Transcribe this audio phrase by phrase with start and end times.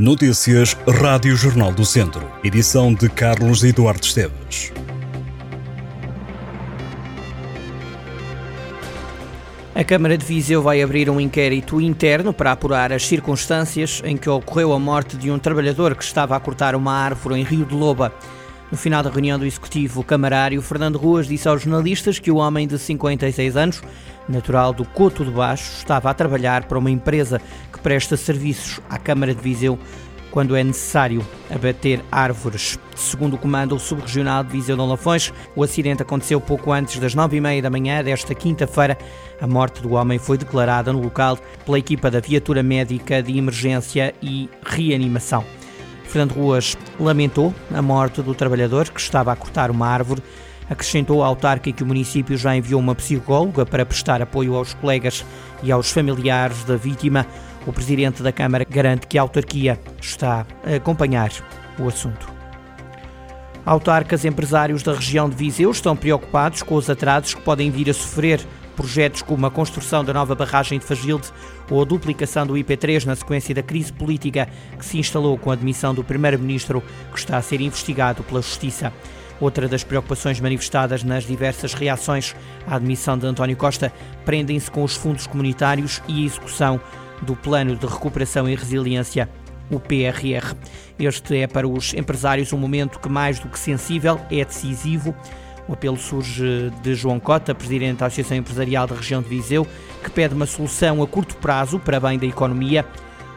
[0.00, 2.26] Notícias Rádio Jornal do Centro.
[2.42, 4.72] Edição de Carlos Eduardo Esteves.
[9.74, 14.30] A Câmara de Viseu vai abrir um inquérito interno para apurar as circunstâncias em que
[14.30, 17.74] ocorreu a morte de um trabalhador que estava a cortar uma árvore em Rio de
[17.74, 18.10] Loba.
[18.70, 22.68] No final da reunião do Executivo Camarário, Fernando Ruas disse aos jornalistas que o homem
[22.68, 23.82] de 56 anos,
[24.28, 27.40] natural do Coto de Baixo, estava a trabalhar para uma empresa
[27.72, 29.76] que presta serviços à Câmara de Viseu
[30.30, 32.78] quando é necessário abater árvores.
[32.94, 37.38] Segundo o comando subregional de Viseu de Lafões, o acidente aconteceu pouco antes das nove
[37.38, 38.96] e meia da manhã desta quinta-feira.
[39.40, 44.14] A morte do homem foi declarada no local pela equipa da viatura médica de emergência
[44.22, 45.44] e reanimação.
[46.10, 50.20] Fernando Ruas lamentou a morte do trabalhador que estava a cortar uma árvore.
[50.68, 55.24] Acrescentou à autarca que o município já enviou uma psicóloga para prestar apoio aos colegas
[55.62, 57.26] e aos familiares da vítima.
[57.64, 61.30] O presidente da Câmara garante que a autarquia está a acompanhar
[61.78, 62.28] o assunto.
[63.64, 67.94] Autarcas empresários da região de Viseu estão preocupados com os atrasos que podem vir a
[67.94, 68.40] sofrer
[68.80, 71.28] projetos como a construção da nova barragem de Fagilde
[71.70, 75.52] ou a duplicação do IP3 na sequência da crise política que se instalou com a
[75.52, 78.90] admissão do primeiro-ministro, que está a ser investigado pela Justiça.
[79.38, 82.34] Outra das preocupações manifestadas nas diversas reações
[82.66, 83.92] à admissão de António Costa
[84.24, 86.80] prendem-se com os fundos comunitários e a execução
[87.20, 89.28] do Plano de Recuperação e Resiliência,
[89.70, 90.56] o PRR.
[90.98, 95.14] Este é para os empresários um momento que, mais do que sensível, é decisivo.
[95.68, 99.66] O apelo surge de João Cota, presidente da Associação Empresarial da região de Viseu,
[100.02, 102.84] que pede uma solução a curto prazo para bem da economia.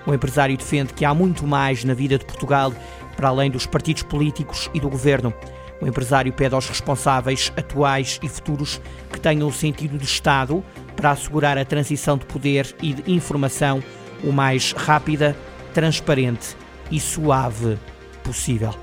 [0.06, 2.74] O empresário defende que há muito mais na vida de Portugal
[3.16, 5.34] para além dos partidos políticos e do governo.
[5.82, 10.64] O empresário pede aos responsáveis atuais e futuros que tenham o sentido de Estado
[10.96, 13.84] para assegurar a transição de poder e de informação
[14.24, 15.36] o mais rápida,
[15.74, 16.56] transparente
[16.90, 17.78] e suave
[18.24, 18.83] possível.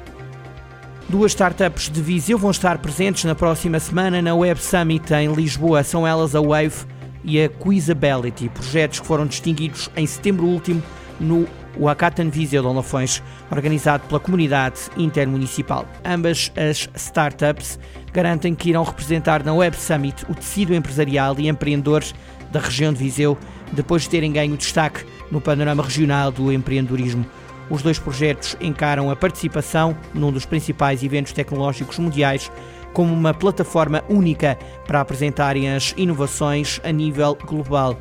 [1.11, 5.83] Duas startups de Viseu vão estar presentes na próxima semana na Web Summit em Lisboa.
[5.83, 6.87] São elas a Wave
[7.25, 10.81] e a Quizability, projetos que foram distinguidos em setembro último
[11.19, 11.49] no
[11.85, 13.21] Hackathon Viseu de Lafões,
[13.51, 15.85] organizado pela comunidade intermunicipal.
[16.05, 17.77] Ambas as startups
[18.13, 22.15] garantem que irão representar na Web Summit o tecido empresarial e empreendedores
[22.53, 23.37] da região de Viseu,
[23.73, 27.27] depois de terem ganho destaque no panorama regional do empreendedorismo.
[27.71, 32.51] Os dois projetos encaram a participação num dos principais eventos tecnológicos mundiais
[32.93, 37.97] como uma plataforma única para apresentarem as inovações a nível global.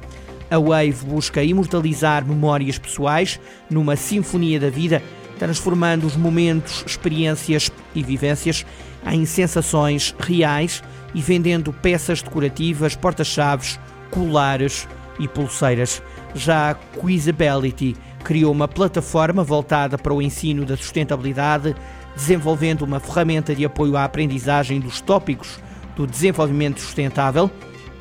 [0.50, 5.04] A Wave busca imortalizar memórias pessoais numa sinfonia da vida,
[5.38, 8.66] transformando os momentos, experiências e vivências
[9.06, 14.88] em sensações reais e vendendo peças decorativas, porta-chaves, colares
[15.20, 16.02] e pulseiras.
[16.34, 21.76] Já a Quizability criou uma plataforma voltada para o ensino da sustentabilidade,
[22.16, 25.60] desenvolvendo uma ferramenta de apoio à aprendizagem dos tópicos
[25.96, 27.50] do desenvolvimento sustentável.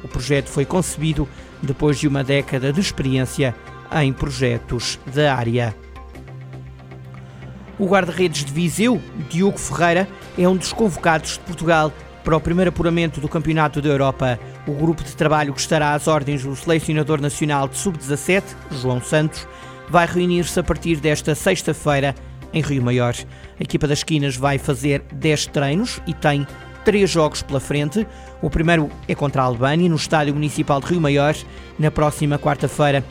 [0.03, 1.29] O projeto foi concebido
[1.62, 3.55] depois de uma década de experiência
[4.01, 5.75] em projetos da área.
[7.79, 9.00] O guarda-redes de Viseu,
[9.31, 11.93] Diogo Ferreira, é um dos convocados de Portugal
[12.25, 14.39] para o primeiro apuramento do Campeonato da Europa.
[14.67, 18.43] O grupo de trabalho que estará às ordens do selecionador nacional de sub-17,
[18.73, 19.47] João Santos,
[19.91, 22.15] vai reunir-se a partir desta sexta-feira
[22.53, 23.15] em Rio Maior.
[23.59, 26.47] A equipa das esquinas vai fazer 10 treinos e tem
[26.84, 28.06] três jogos pela frente.
[28.41, 31.34] O primeiro é contra a Albânia, no Estádio Municipal de Rio Maior,
[31.78, 33.04] na próxima quarta-feira.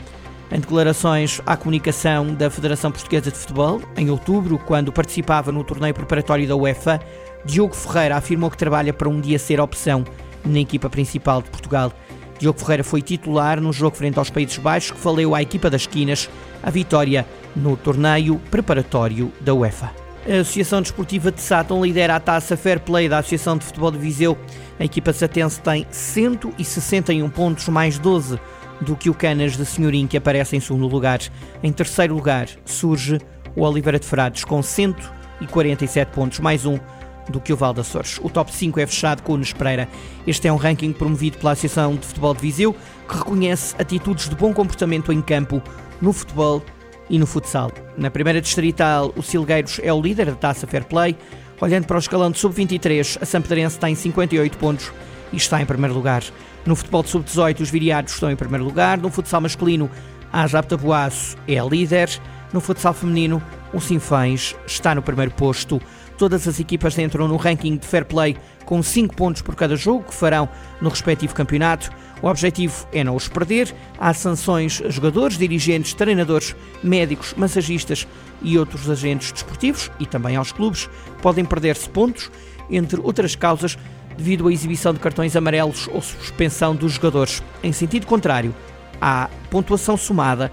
[0.50, 5.92] Em declarações à comunicação da Federação Portuguesa de Futebol, em outubro, quando participava no torneio
[5.92, 6.98] preparatório da UEFA,
[7.44, 10.04] Diogo Ferreira afirmou que trabalha para um dia ser opção
[10.44, 11.92] na equipa principal de Portugal.
[12.38, 15.82] Diogo Ferreira foi titular no jogo frente aos Países Baixos, que valeu à equipa das
[15.82, 16.30] esquinas
[16.62, 19.90] a vitória no torneio preparatório da UEFA.
[20.26, 23.98] A Associação Desportiva de Sátão lidera a taça Fair Play da Associação de Futebol de
[23.98, 24.36] Viseu.
[24.78, 28.38] A equipa satense tem 161 pontos, mais 12
[28.80, 31.20] do que o Canas de Senhorim, que aparece em segundo lugar.
[31.62, 33.18] Em terceiro lugar surge
[33.56, 36.78] o Oliveira de Frades, com 147 pontos, mais um
[37.28, 38.18] do que o Val Açores.
[38.22, 39.88] O top 5 é fechado com o Nunes Pereira.
[40.26, 42.74] Este é um ranking promovido pela Associação de Futebol de Viseu,
[43.08, 45.62] que reconhece atitudes de bom comportamento em campo,
[46.00, 46.62] no futebol
[47.10, 47.70] e no futsal.
[47.96, 51.16] Na primeira distrital, o Silgueiros é o líder da taça Fair Play.
[51.60, 54.92] Olhando para o escalão de sub-23, a Sampedrense tem 58 pontos
[55.32, 56.22] e está em primeiro lugar.
[56.64, 58.98] No futebol de sub-18, os viriados estão em primeiro lugar.
[58.98, 59.90] No futsal masculino,
[60.32, 62.10] a Japtabuaço é a líder.
[62.52, 63.42] No futsal feminino,
[63.72, 65.80] o Sinfãs está no primeiro posto.
[66.18, 68.36] Todas as equipas entram no ranking de fair play
[68.66, 70.48] com 5 pontos por cada jogo que farão
[70.80, 71.90] no respectivo campeonato.
[72.20, 73.72] O objetivo é não os perder.
[73.98, 78.06] Há sanções a jogadores, dirigentes, treinadores, médicos, massagistas,
[78.42, 80.88] e outros agentes desportivos e também aos clubes
[81.20, 82.30] podem perder-se pontos,
[82.70, 83.76] entre outras causas,
[84.16, 87.42] devido à exibição de cartões amarelos ou suspensão dos jogadores.
[87.62, 88.54] Em sentido contrário,
[89.00, 90.52] há pontuação somada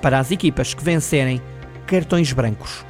[0.00, 1.40] para as equipas que vencerem
[1.86, 2.89] cartões brancos.